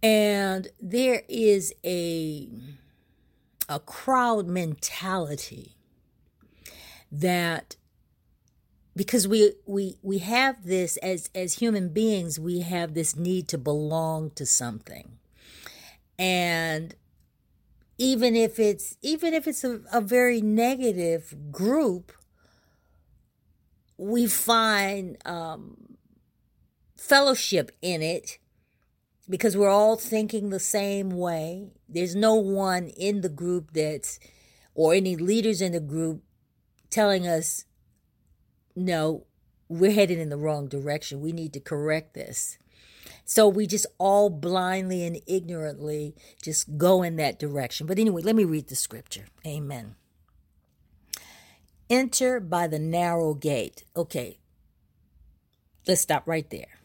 and 0.04 0.68
there 0.82 1.22
is 1.30 1.72
a 1.82 2.46
a 3.70 3.80
crowd 3.80 4.46
mentality 4.46 5.76
that 7.10 7.76
because 8.94 9.26
we 9.26 9.54
we 9.64 9.96
we 10.02 10.18
have 10.18 10.66
this 10.66 10.98
as 10.98 11.30
as 11.34 11.54
human 11.54 11.88
beings 11.88 12.38
we 12.38 12.60
have 12.60 12.92
this 12.92 13.16
need 13.16 13.48
to 13.48 13.56
belong 13.56 14.30
to 14.32 14.44
something 14.44 15.16
and 16.18 16.94
even 17.98 18.34
if 18.34 18.58
it's 18.58 18.96
even 19.02 19.34
if 19.34 19.46
it's 19.46 19.64
a, 19.64 19.80
a 19.92 20.00
very 20.00 20.40
negative 20.40 21.34
group 21.50 22.12
we 23.96 24.26
find 24.26 25.16
um, 25.24 25.96
fellowship 26.96 27.70
in 27.80 28.02
it 28.02 28.38
because 29.28 29.56
we're 29.56 29.68
all 29.68 29.96
thinking 29.96 30.50
the 30.50 30.60
same 30.60 31.10
way. 31.10 31.72
There's 31.88 32.14
no 32.14 32.34
one 32.34 32.88
in 32.88 33.20
the 33.20 33.28
group 33.28 33.72
that's, 33.72 34.18
or 34.74 34.94
any 34.94 35.16
leaders 35.16 35.60
in 35.60 35.72
the 35.72 35.80
group 35.80 36.22
telling 36.90 37.26
us, 37.26 37.64
no, 38.76 39.26
we're 39.68 39.92
headed 39.92 40.18
in 40.18 40.28
the 40.28 40.36
wrong 40.36 40.68
direction. 40.68 41.20
We 41.20 41.32
need 41.32 41.52
to 41.54 41.60
correct 41.60 42.14
this. 42.14 42.58
So 43.24 43.48
we 43.48 43.66
just 43.66 43.86
all 43.98 44.30
blindly 44.30 45.04
and 45.04 45.20
ignorantly 45.26 46.14
just 46.42 46.76
go 46.78 47.02
in 47.02 47.16
that 47.16 47.38
direction. 47.38 47.86
But 47.86 47.98
anyway, 47.98 48.22
let 48.22 48.36
me 48.36 48.44
read 48.44 48.68
the 48.68 48.76
scripture. 48.76 49.26
Amen. 49.46 49.96
enter 51.90 52.40
by 52.40 52.66
the 52.66 52.78
narrow 52.78 53.34
gate. 53.34 53.84
Okay, 53.96 54.38
let's 55.86 56.00
stop 56.00 56.24
right 56.26 56.48
there. 56.50 56.80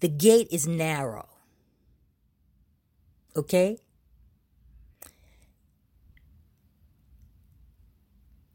The 0.00 0.08
gate 0.08 0.48
is 0.50 0.66
narrow. 0.66 1.28
Okay? 3.36 3.78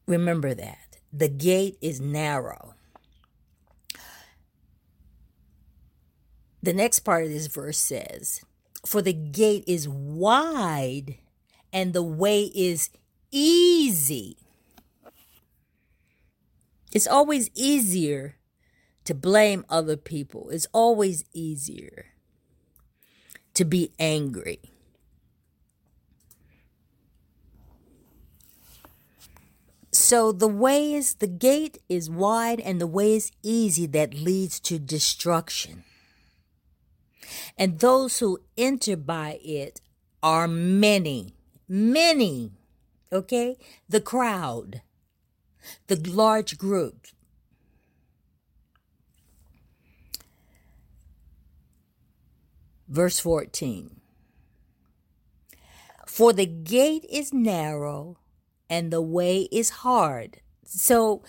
Remember 0.07 0.53
that. 0.53 0.97
The 1.13 1.29
gate 1.29 1.77
is 1.81 2.01
narrow. 2.01 2.75
The 6.63 6.73
next 6.73 6.99
part 6.99 7.23
of 7.23 7.29
this 7.29 7.47
verse 7.47 7.77
says, 7.77 8.41
For 8.85 9.01
the 9.01 9.13
gate 9.13 9.63
is 9.65 9.89
wide 9.89 11.17
and 11.73 11.93
the 11.93 12.03
way 12.03 12.51
is 12.53 12.89
easy. 13.31 14.37
It's 16.91 17.07
always 17.07 17.49
easier 17.55 18.35
to 19.05 19.15
blame 19.15 19.65
other 19.69 19.97
people. 19.97 20.49
It's 20.49 20.67
always 20.73 21.23
easier 21.33 22.07
to 23.53 23.65
be 23.65 23.91
angry. 23.97 24.59
So 29.91 30.31
the 30.31 30.47
way 30.47 30.93
is 30.93 31.15
the 31.15 31.27
gate 31.27 31.77
is 31.89 32.09
wide 32.09 32.59
and 32.59 32.79
the 32.79 32.87
way 32.87 33.15
is 33.15 33.31
easy 33.41 33.85
that 33.87 34.13
leads 34.13 34.59
to 34.61 34.77
destruction. 34.77 35.85
And 37.57 37.79
those 37.79 38.19
who 38.19 38.39
enter 38.57 38.95
by 38.95 39.39
it 39.43 39.81
are 40.23 40.47
many, 40.47 41.35
many. 41.67 42.51
Okay? 43.11 43.57
The 43.89 44.01
crowd, 44.01 44.81
the 45.87 45.95
large 45.95 46.57
group. 46.57 47.07
Verse 52.87 53.19
14 53.19 54.01
For 56.05 56.33
the 56.33 56.45
gate 56.45 57.05
is 57.09 57.31
narrow 57.31 58.17
and 58.69 58.91
the 58.91 59.01
way 59.01 59.47
is 59.51 59.69
hard. 59.69 60.41
So 60.65 61.23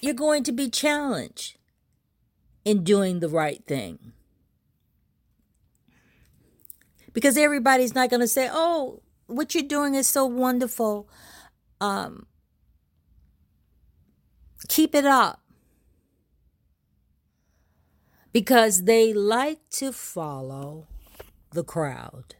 you're 0.00 0.14
going 0.14 0.42
to 0.44 0.52
be 0.52 0.70
challenged 0.70 1.58
in 2.64 2.82
doing 2.82 3.20
the 3.20 3.28
right 3.28 3.62
thing. 3.66 4.13
Because 7.14 7.38
everybody's 7.38 7.94
not 7.94 8.10
going 8.10 8.20
to 8.20 8.28
say, 8.28 8.50
oh, 8.52 9.00
what 9.26 9.54
you're 9.54 9.64
doing 9.64 9.94
is 9.94 10.06
so 10.06 10.26
wonderful. 10.26 11.08
Um, 11.80 12.26
keep 14.68 14.94
it 14.94 15.06
up. 15.06 15.40
Because 18.32 18.84
they 18.84 19.14
like 19.14 19.60
to 19.70 19.92
follow 19.92 20.88
the 21.52 21.64
crowd. 21.64 22.34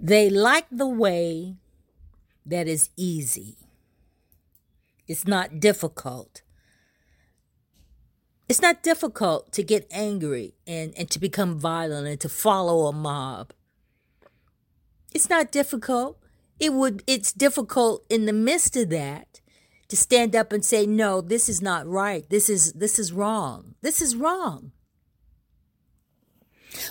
They 0.00 0.30
like 0.30 0.66
the 0.70 0.88
way 0.88 1.56
that 2.46 2.66
is 2.66 2.88
easy. 2.96 3.56
It's 5.06 5.26
not 5.26 5.60
difficult. 5.60 6.40
It's 8.48 8.60
not 8.60 8.82
difficult 8.82 9.52
to 9.52 9.62
get 9.62 9.86
angry 9.90 10.54
and, 10.66 10.92
and 10.96 11.10
to 11.10 11.18
become 11.18 11.58
violent 11.58 12.06
and 12.06 12.20
to 12.20 12.28
follow 12.28 12.86
a 12.86 12.92
mob. 12.92 13.52
It's 15.14 15.30
not 15.30 15.52
difficult. 15.52 16.18
It 16.58 16.72
would 16.72 17.02
it's 17.06 17.32
difficult 17.32 18.04
in 18.08 18.26
the 18.26 18.32
midst 18.32 18.76
of 18.76 18.90
that 18.90 19.40
to 19.88 19.96
stand 19.96 20.34
up 20.34 20.52
and 20.52 20.64
say, 20.64 20.86
no, 20.86 21.20
this 21.20 21.48
is 21.48 21.60
not 21.60 21.86
right. 21.86 22.28
This 22.30 22.48
is 22.48 22.72
this 22.72 22.98
is 22.98 23.12
wrong. 23.12 23.74
This 23.82 24.00
is 24.00 24.16
wrong. 24.16 24.72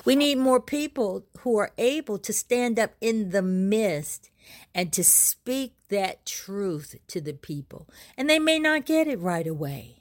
We 0.05 0.15
need 0.15 0.37
more 0.37 0.61
people 0.61 1.25
who 1.39 1.57
are 1.57 1.71
able 1.77 2.19
to 2.19 2.33
stand 2.33 2.79
up 2.79 2.91
in 3.01 3.31
the 3.31 3.41
midst 3.41 4.29
and 4.75 4.93
to 4.93 5.03
speak 5.03 5.73
that 5.89 6.25
truth 6.25 6.95
to 7.07 7.21
the 7.21 7.33
people. 7.33 7.89
And 8.17 8.29
they 8.29 8.39
may 8.39 8.59
not 8.59 8.85
get 8.85 9.07
it 9.07 9.19
right 9.19 9.47
away. 9.47 10.00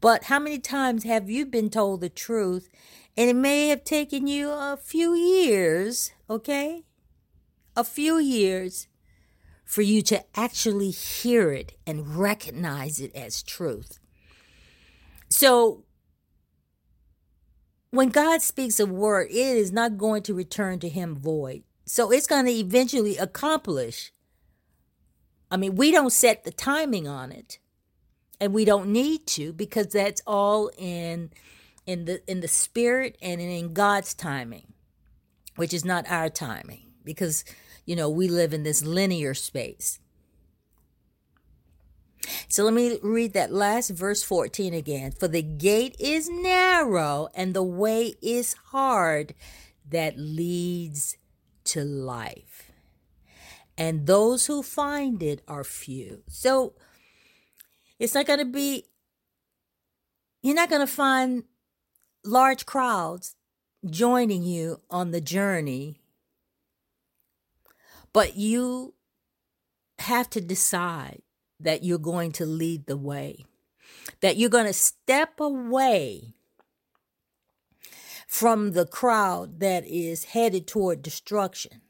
But 0.00 0.24
how 0.24 0.38
many 0.38 0.58
times 0.58 1.04
have 1.04 1.30
you 1.30 1.46
been 1.46 1.70
told 1.70 2.00
the 2.00 2.08
truth 2.08 2.68
and 3.16 3.30
it 3.30 3.36
may 3.36 3.68
have 3.68 3.84
taken 3.84 4.26
you 4.26 4.50
a 4.50 4.78
few 4.80 5.14
years, 5.14 6.12
okay? 6.28 6.84
A 7.76 7.84
few 7.84 8.18
years 8.18 8.88
for 9.64 9.82
you 9.82 10.02
to 10.02 10.24
actually 10.38 10.90
hear 10.90 11.50
it 11.50 11.76
and 11.86 12.16
recognize 12.16 13.00
it 13.00 13.14
as 13.14 13.42
truth. 13.42 13.98
So, 15.28 15.84
when 17.90 18.08
God 18.08 18.42
speaks 18.42 18.78
a 18.78 18.86
word, 18.86 19.28
it 19.30 19.34
is 19.34 19.72
not 19.72 19.98
going 19.98 20.22
to 20.24 20.34
return 20.34 20.78
to 20.80 20.88
him 20.88 21.16
void. 21.16 21.62
So, 21.86 22.10
it's 22.10 22.26
going 22.26 22.46
to 22.46 22.52
eventually 22.52 23.16
accomplish. 23.16 24.12
I 25.50 25.56
mean, 25.56 25.76
we 25.76 25.90
don't 25.90 26.12
set 26.12 26.44
the 26.44 26.50
timing 26.50 27.08
on 27.08 27.32
it, 27.32 27.58
and 28.40 28.52
we 28.52 28.64
don't 28.64 28.88
need 28.88 29.26
to 29.28 29.52
because 29.52 29.88
that's 29.88 30.22
all 30.26 30.70
in 30.76 31.30
in 31.86 32.06
the 32.06 32.30
in 32.30 32.40
the 32.40 32.48
spirit 32.48 33.16
and 33.20 33.40
in 33.40 33.72
God's 33.72 34.14
timing, 34.14 34.72
which 35.56 35.74
is 35.74 35.84
not 35.84 36.10
our 36.10 36.28
timing 36.28 36.92
because 37.04 37.44
you 37.84 37.96
know 37.96 38.08
we 38.08 38.28
live 38.28 38.52
in 38.52 38.62
this 38.62 38.84
linear 38.84 39.34
space. 39.34 40.00
So 42.48 42.64
let 42.64 42.74
me 42.74 42.98
read 43.02 43.34
that 43.34 43.52
last 43.52 43.90
verse 43.90 44.22
14 44.22 44.72
again. 44.72 45.12
For 45.12 45.28
the 45.28 45.42
gate 45.42 45.96
is 45.98 46.28
narrow 46.28 47.28
and 47.34 47.52
the 47.52 47.62
way 47.62 48.14
is 48.22 48.54
hard 48.66 49.34
that 49.90 50.18
leads 50.18 51.16
to 51.64 51.84
life. 51.84 52.70
And 53.76 54.06
those 54.06 54.46
who 54.46 54.62
find 54.62 55.22
it 55.22 55.42
are 55.48 55.64
few. 55.64 56.22
So 56.28 56.74
it's 57.98 58.14
not 58.14 58.26
going 58.26 58.40
to 58.40 58.44
be, 58.44 58.84
you're 60.42 60.54
not 60.54 60.70
going 60.70 60.80
to 60.80 60.92
find 60.92 61.44
large 62.24 62.66
crowds 62.66 63.36
joining 63.88 64.42
you 64.42 64.80
on 64.90 65.10
the 65.10 65.20
journey, 65.20 66.00
but 68.12 68.36
you 68.36 68.94
have 69.98 70.28
to 70.30 70.40
decide 70.40 71.22
that 71.60 71.82
you're 71.84 71.98
going 71.98 72.32
to 72.32 72.46
lead 72.46 72.86
the 72.86 72.96
way, 72.96 73.44
that 74.20 74.36
you're 74.36 74.50
going 74.50 74.66
to 74.66 74.72
step 74.72 75.38
away 75.40 76.34
from 78.26 78.72
the 78.72 78.86
crowd 78.86 79.60
that 79.60 79.86
is 79.86 80.24
headed 80.24 80.66
toward 80.66 81.02
destruction, 81.02 81.80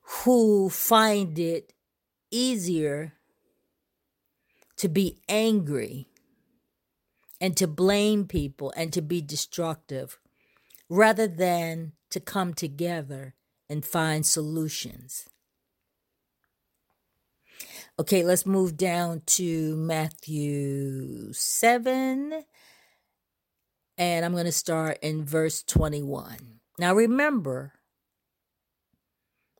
who 0.00 0.70
find 0.70 1.38
it 1.38 1.72
easier 2.30 3.14
to 4.82 4.88
be 4.88 5.16
angry 5.28 6.08
and 7.40 7.56
to 7.56 7.68
blame 7.68 8.26
people 8.26 8.72
and 8.76 8.92
to 8.92 9.00
be 9.00 9.20
destructive 9.20 10.18
rather 10.88 11.28
than 11.28 11.92
to 12.10 12.18
come 12.18 12.52
together 12.52 13.36
and 13.70 13.86
find 13.86 14.26
solutions. 14.26 15.28
Okay, 17.96 18.24
let's 18.24 18.44
move 18.44 18.76
down 18.76 19.22
to 19.26 19.76
Matthew 19.76 21.32
7. 21.32 22.42
And 23.96 24.24
I'm 24.24 24.32
going 24.32 24.46
to 24.46 24.52
start 24.52 24.98
in 25.00 25.24
verse 25.24 25.62
21. 25.62 26.58
Now 26.80 26.92
remember, 26.92 27.74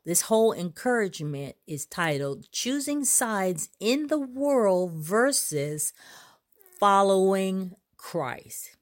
this 0.04 0.22
whole 0.22 0.52
encouragement 0.52 1.56
is 1.66 1.86
titled 1.86 2.50
Choosing 2.50 3.04
Sides 3.04 3.68
in 3.78 4.08
the 4.08 4.18
World 4.18 4.92
versus 4.92 5.92
Following 6.80 7.76
Christ. 7.96 8.76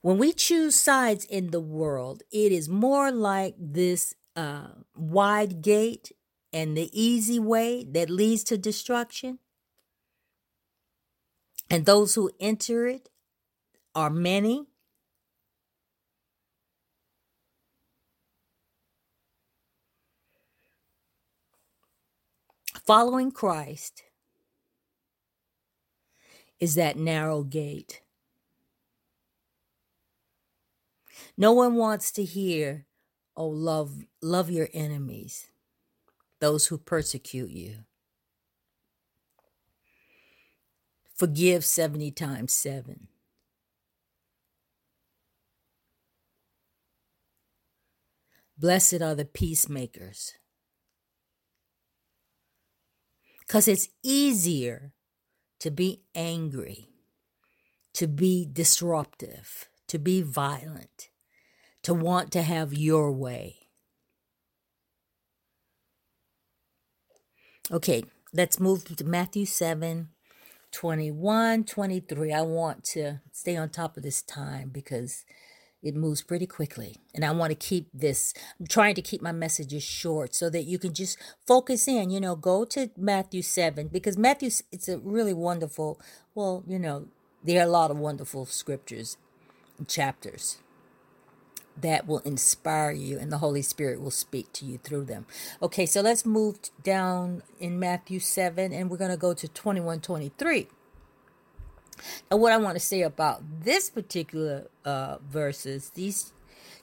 When 0.00 0.18
we 0.18 0.32
choose 0.32 0.76
sides 0.76 1.24
in 1.24 1.50
the 1.50 1.60
world, 1.60 2.22
it 2.30 2.52
is 2.52 2.68
more 2.68 3.10
like 3.10 3.56
this 3.58 4.14
uh, 4.36 4.68
wide 4.94 5.60
gate 5.62 6.12
and 6.52 6.76
the 6.76 6.88
easy 6.92 7.40
way 7.40 7.84
that 7.90 8.08
leads 8.08 8.44
to 8.44 8.56
destruction. 8.56 9.40
And 11.68 11.84
those 11.84 12.14
who 12.14 12.30
enter 12.38 12.86
it 12.86 13.08
are 13.96 14.10
many. 14.10 14.67
Following 22.88 23.32
Christ 23.32 24.04
is 26.58 26.74
that 26.76 26.96
narrow 26.96 27.42
gate. 27.42 28.00
No 31.36 31.52
one 31.52 31.74
wants 31.74 32.10
to 32.12 32.24
hear, 32.24 32.86
oh, 33.36 33.48
love, 33.48 34.06
love 34.22 34.50
your 34.50 34.70
enemies. 34.72 35.50
those 36.40 36.68
who 36.68 36.78
persecute 36.78 37.50
you. 37.50 37.84
Forgive 41.14 41.64
70 41.66 42.12
times 42.12 42.52
7. 42.54 43.08
Blessed 48.56 49.02
are 49.02 49.14
the 49.14 49.26
peacemakers. 49.26 50.34
Because 53.48 53.66
it's 53.66 53.88
easier 54.02 54.92
to 55.60 55.70
be 55.70 56.02
angry, 56.14 56.90
to 57.94 58.06
be 58.06 58.46
disruptive, 58.50 59.68
to 59.88 59.98
be 59.98 60.20
violent, 60.20 61.08
to 61.82 61.94
want 61.94 62.30
to 62.32 62.42
have 62.42 62.74
your 62.74 63.10
way. 63.10 63.56
Okay, 67.70 68.04
let's 68.34 68.60
move 68.60 68.84
to 68.84 69.04
Matthew 69.04 69.46
7 69.46 70.10
21, 70.70 71.64
23. 71.64 72.32
I 72.32 72.42
want 72.42 72.84
to 72.84 73.20
stay 73.32 73.56
on 73.56 73.70
top 73.70 73.96
of 73.96 74.02
this 74.02 74.20
time 74.20 74.68
because 74.68 75.24
it 75.82 75.94
moves 75.94 76.22
pretty 76.22 76.46
quickly. 76.46 76.96
And 77.14 77.24
I 77.24 77.30
want 77.30 77.50
to 77.50 77.54
keep 77.54 77.88
this, 77.94 78.34
I'm 78.58 78.66
trying 78.66 78.94
to 78.96 79.02
keep 79.02 79.22
my 79.22 79.32
messages 79.32 79.82
short 79.82 80.34
so 80.34 80.50
that 80.50 80.64
you 80.64 80.78
can 80.78 80.92
just 80.92 81.18
focus 81.46 81.86
in. 81.86 82.10
You 82.10 82.20
know, 82.20 82.36
go 82.36 82.64
to 82.66 82.90
Matthew 82.96 83.42
7 83.42 83.88
because 83.88 84.16
Matthew, 84.16 84.50
it's 84.72 84.88
a 84.88 84.98
really 84.98 85.34
wonderful, 85.34 86.00
well, 86.34 86.64
you 86.66 86.78
know, 86.78 87.06
there 87.44 87.60
are 87.60 87.66
a 87.66 87.70
lot 87.70 87.90
of 87.90 87.98
wonderful 87.98 88.46
scriptures 88.46 89.16
and 89.78 89.88
chapters 89.88 90.58
that 91.80 92.06
will 92.06 92.18
inspire 92.20 92.90
you 92.90 93.18
and 93.18 93.30
the 93.30 93.38
Holy 93.38 93.62
Spirit 93.62 94.00
will 94.00 94.10
speak 94.10 94.52
to 94.54 94.64
you 94.64 94.78
through 94.78 95.04
them. 95.04 95.26
Okay, 95.62 95.86
so 95.86 96.00
let's 96.00 96.26
move 96.26 96.58
down 96.82 97.42
in 97.60 97.78
Matthew 97.78 98.18
7 98.18 98.72
and 98.72 98.90
we're 98.90 98.96
going 98.96 99.10
to 99.10 99.16
go 99.16 99.32
to 99.34 99.48
21 99.48 100.00
23. 100.00 100.68
And 102.30 102.40
what 102.40 102.52
I 102.52 102.56
want 102.56 102.76
to 102.76 102.80
say 102.80 103.02
about 103.02 103.42
this 103.62 103.90
particular 103.90 104.68
uh, 104.84 105.18
verses, 105.28 105.90
these 105.90 106.32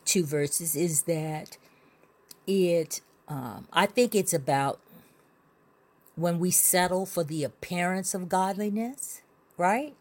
two 0.06 0.26
verses, 0.26 0.76
is 0.76 1.04
that 1.04 1.58
it, 2.48 3.02
um, 3.28 3.68
I 3.74 3.86
think 3.86 4.16
it's 4.16 4.34
about 4.34 4.80
when 6.16 6.40
we 6.40 6.52
settle 6.52 7.06
for 7.06 7.24
the 7.24 7.44
appearance 7.44 8.14
of 8.14 8.30
godliness, 8.30 9.22
right? 9.58 9.94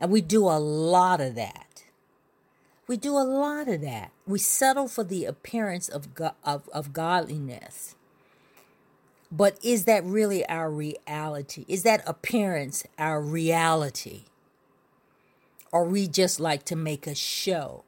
And 0.00 0.10
we 0.10 0.20
do 0.20 0.44
a 0.44 0.58
lot 0.58 1.20
of 1.20 1.34
that. 1.34 1.84
We 2.86 2.96
do 2.96 3.12
a 3.16 3.24
lot 3.24 3.68
of 3.68 3.80
that. 3.80 4.12
We 4.26 4.38
settle 4.38 4.88
for 4.88 5.04
the 5.04 5.24
appearance 5.24 5.88
of, 5.88 6.14
go- 6.14 6.32
of, 6.44 6.68
of 6.68 6.92
godliness. 6.92 7.93
But 9.36 9.58
is 9.64 9.84
that 9.86 10.04
really 10.04 10.48
our 10.48 10.70
reality? 10.70 11.64
Is 11.66 11.82
that 11.82 12.04
appearance 12.06 12.84
our 13.00 13.20
reality? 13.20 14.26
Or 15.72 15.84
we 15.84 16.06
just 16.06 16.38
like 16.38 16.62
to 16.66 16.76
make 16.76 17.08
a 17.08 17.16
show 17.16 17.82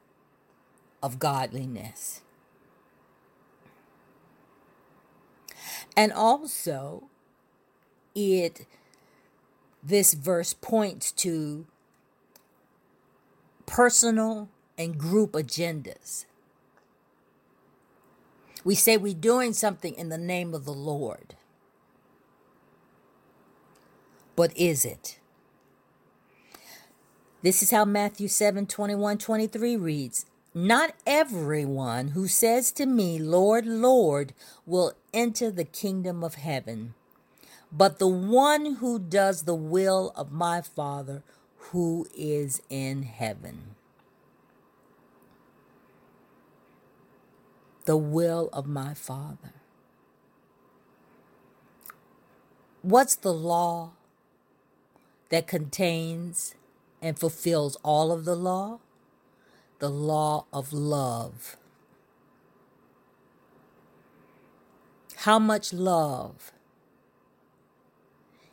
of 1.01 1.19
godliness? 1.19 2.19
And 5.95 6.11
also, 6.11 7.05
it 8.13 8.67
this 9.81 10.15
verse 10.15 10.53
points 10.53 11.13
to 11.13 11.65
personal 13.65 14.49
and 14.77 14.97
group 14.97 15.31
agendas. 15.31 16.25
We 18.67 18.75
say 18.75 18.97
we're 18.97 19.13
doing 19.13 19.53
something 19.53 19.95
in 19.95 20.09
the 20.09 20.17
name 20.17 20.53
of 20.53 20.65
the 20.65 20.73
Lord. 20.73 21.35
But 24.35 24.51
is 24.57 24.83
it? 24.83 25.19
This 27.41 27.63
is 27.63 27.71
how 27.71 27.85
Matthew 27.85 28.27
7 28.27 28.67
21 28.67 29.19
23 29.19 29.77
reads 29.77 30.25
Not 30.53 30.93
everyone 31.05 32.09
who 32.09 32.27
says 32.27 32.73
to 32.73 32.85
me, 32.85 33.17
Lord, 33.19 33.65
Lord, 33.65 34.33
will 34.65 34.91
enter 35.13 35.49
the 35.49 35.63
kingdom 35.63 36.21
of 36.21 36.35
heaven, 36.35 36.93
but 37.71 37.99
the 37.99 38.09
one 38.09 38.75
who 38.75 38.99
does 38.99 39.43
the 39.43 39.55
will 39.55 40.11
of 40.13 40.33
my 40.33 40.59
Father 40.59 41.23
who 41.71 42.05
is 42.13 42.61
in 42.69 43.03
heaven. 43.03 43.76
The 47.87 47.95
will 47.95 48.49
of 48.51 48.67
my 48.67 48.93
Father. 48.93 49.53
What's 52.81 53.15
the 53.15 53.31
law 53.31 53.91
that 55.29 55.47
contains 55.47 56.55
and 57.01 57.17
fulfills 57.17 57.77
all 57.83 58.11
of 58.11 58.25
the 58.25 58.35
law? 58.35 58.79
The 59.79 59.89
law 59.89 60.47
of 60.51 60.73
love. 60.73 61.55
How 65.19 65.39
much 65.39 65.71
love 65.71 66.51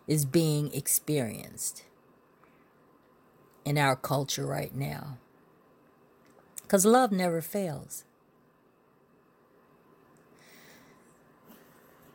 is 0.06 0.24
being 0.24 0.72
experienced 0.72 1.82
in 3.64 3.78
our 3.78 3.96
culture 3.96 4.46
right 4.46 4.72
now? 4.72 5.18
Because 6.62 6.86
love 6.86 7.10
never 7.10 7.42
fails. 7.42 8.04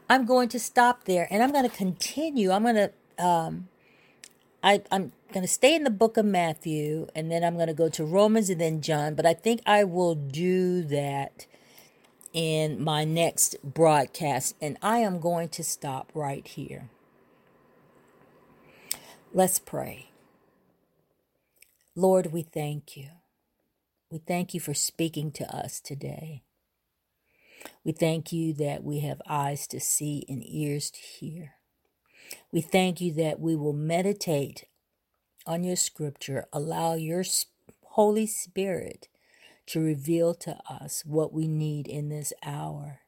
I'm 0.10 0.26
going 0.26 0.50
to 0.50 0.60
stop 0.60 1.06
there 1.06 1.28
and 1.30 1.44
I'm 1.44 1.52
going 1.52 1.70
to 1.70 1.76
continue. 1.76 2.52
I'm 2.52 2.64
going 2.64 2.76
to 2.76 2.92
um, 3.24 3.68
I, 4.64 4.82
I'm 4.92 5.12
going 5.32 5.46
to 5.46 5.52
stay 5.52 5.76
in 5.76 5.84
the 5.84 5.90
book 5.90 6.18
of 6.18 6.26
Matthew 6.26 7.08
and 7.16 7.32
then 7.32 7.44
I'm 7.44 7.56
going 7.56 7.68
to 7.68 7.74
go 7.74 7.90
to 7.90 8.04
Romans 8.04 8.50
and 8.50 8.60
then 8.60 8.82
John, 8.82 9.16
but 9.16 9.26
I 9.26 9.34
think 9.34 9.62
I 9.66 9.84
will 9.84 10.16
do 10.16 10.84
that 10.84 11.46
in 12.34 12.84
my 12.84 13.04
next 13.04 13.56
broadcast 13.64 14.56
and 14.62 14.78
I 14.82 15.00
am 15.00 15.20
going 15.20 15.50
to 15.50 15.64
stop 15.64 16.12
right 16.14 16.46
here. 16.46 16.90
Let's 19.34 19.60
pray. 19.60 20.10
Lord, 21.96 22.32
we 22.32 22.42
thank 22.42 22.98
you. 22.98 23.10
We 24.12 24.18
thank 24.18 24.54
you 24.54 24.60
for 24.60 24.74
speaking 24.74 25.32
to 25.34 25.56
us 25.56 25.80
today. 25.80 26.42
We 27.84 27.92
thank 27.92 28.32
you 28.32 28.54
that 28.54 28.84
we 28.84 29.00
have 29.02 29.22
eyes 29.28 29.68
to 29.68 29.80
see 29.80 30.26
and 30.30 30.44
ears 30.46 30.92
to 30.92 31.00
hear. 31.00 31.54
We 32.52 32.62
thank 32.62 33.02
you 33.02 33.14
that 33.14 33.40
we 33.40 33.56
will 33.56 33.74
meditate 33.74 34.66
on 35.46 35.64
your 35.64 35.76
scripture, 35.76 36.46
allow 36.54 36.96
your 36.96 37.24
Holy 37.84 38.28
Spirit 38.28 39.08
to 39.68 39.80
reveal 39.80 40.34
to 40.36 40.58
us 40.70 41.04
what 41.06 41.34
we 41.34 41.48
need 41.48 41.88
in 41.88 42.10
this 42.10 42.34
hour, 42.44 43.02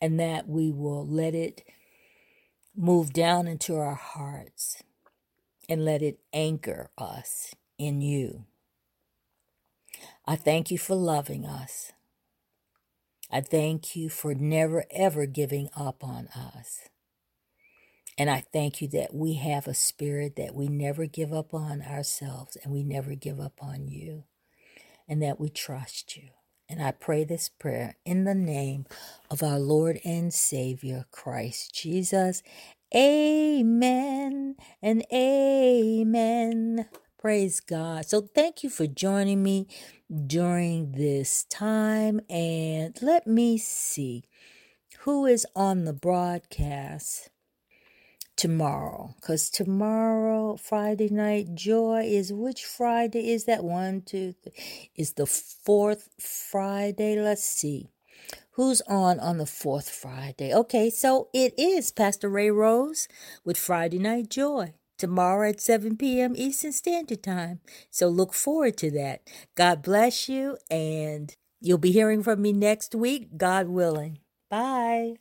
and 0.00 0.18
that 0.20 0.48
we 0.48 0.70
will 0.70 1.06
let 1.06 1.34
it 1.34 1.64
move 2.76 3.12
down 3.12 3.46
into 3.46 3.76
our 3.76 3.94
hearts 3.94 4.82
and 5.68 5.84
let 5.84 6.02
it 6.02 6.20
anchor 6.32 6.90
us 6.98 7.54
in 7.78 8.00
you. 8.00 8.44
I 10.26 10.36
thank 10.36 10.70
you 10.70 10.78
for 10.78 10.94
loving 10.94 11.46
us. 11.46 11.92
I 13.34 13.42
thank 13.42 13.96
you 13.96 14.10
for 14.10 14.34
never 14.36 14.86
ever 14.92 15.26
giving 15.26 15.70
up 15.76 16.04
on 16.04 16.28
us. 16.28 16.88
And 18.16 18.30
I 18.30 18.44
thank 18.52 18.80
you 18.80 18.88
that 18.90 19.14
we 19.14 19.34
have 19.34 19.66
a 19.66 19.74
spirit 19.74 20.36
that 20.36 20.54
we 20.54 20.68
never 20.68 21.06
give 21.06 21.32
up 21.32 21.52
on 21.52 21.82
ourselves 21.82 22.56
and 22.62 22.72
we 22.72 22.84
never 22.84 23.16
give 23.16 23.40
up 23.40 23.54
on 23.60 23.88
you 23.88 24.24
and 25.08 25.22
that 25.22 25.40
we 25.40 25.50
trust 25.50 26.16
you. 26.16 26.30
And 26.68 26.82
I 26.82 26.92
pray 26.92 27.24
this 27.24 27.48
prayer 27.48 27.96
in 28.06 28.24
the 28.24 28.34
name 28.36 28.86
of 29.30 29.42
our 29.42 29.58
Lord 29.58 30.00
and 30.04 30.32
Savior, 30.32 31.06
Christ 31.10 31.74
Jesus. 31.74 32.42
Amen 32.94 34.56
and 34.82 35.04
amen. 35.12 36.86
Praise 37.24 37.60
God. 37.60 38.04
So 38.04 38.20
thank 38.20 38.62
you 38.62 38.68
for 38.68 38.86
joining 38.86 39.42
me 39.42 39.66
during 40.26 40.92
this 40.92 41.44
time. 41.44 42.20
And 42.28 42.94
let 43.00 43.26
me 43.26 43.56
see 43.56 44.24
who 44.98 45.24
is 45.24 45.46
on 45.56 45.86
the 45.86 45.94
broadcast 45.94 47.30
tomorrow. 48.36 49.14
Because 49.16 49.48
tomorrow, 49.48 50.56
Friday 50.56 51.08
night, 51.08 51.54
joy 51.54 52.02
is 52.04 52.30
which 52.30 52.62
Friday 52.62 53.32
is 53.32 53.46
that? 53.46 53.64
One, 53.64 54.02
two, 54.02 54.34
three. 54.42 54.90
Is 54.94 55.14
the 55.14 55.24
fourth 55.24 56.10
Friday. 56.20 57.18
Let's 57.18 57.42
see. 57.42 57.88
Who's 58.50 58.82
on 58.82 59.18
on 59.18 59.38
the 59.38 59.46
fourth 59.46 59.88
Friday? 59.88 60.52
Okay, 60.52 60.90
so 60.90 61.28
it 61.32 61.54
is 61.56 61.90
Pastor 61.90 62.28
Ray 62.28 62.50
Rose 62.50 63.08
with 63.46 63.56
Friday 63.56 63.98
Night 63.98 64.28
Joy 64.28 64.74
tomorrow 64.98 65.48
at 65.50 65.60
7 65.60 66.20
p.m. 66.20 66.34
Eastern 66.36 66.72
Standard 66.72 67.22
Time. 67.22 67.60
So 67.90 68.08
look 68.08 68.34
forward 68.34 68.76
to 68.78 68.90
that. 68.92 69.28
God 69.54 69.82
bless 69.82 70.28
you, 70.28 70.58
and 70.70 71.34
you'll 71.60 71.78
be 71.78 71.92
hearing 71.92 72.22
from 72.22 72.42
me 72.42 72.52
next 72.52 72.94
week, 72.94 73.36
God 73.36 73.68
willing. 73.68 74.18
Bye. 74.50 75.16